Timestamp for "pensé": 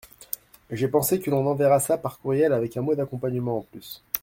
0.87-1.19